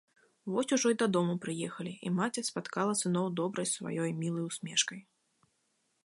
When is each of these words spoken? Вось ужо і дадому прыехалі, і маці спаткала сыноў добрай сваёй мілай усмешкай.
Вось 0.53 0.71
ужо 0.75 0.91
і 0.91 0.95
дадому 1.01 1.33
прыехалі, 1.43 1.91
і 2.09 2.11
маці 2.19 2.43
спаткала 2.49 2.93
сыноў 3.01 3.27
добрай 3.39 3.67
сваёй 3.75 4.11
мілай 4.23 4.43
усмешкай. 4.49 4.99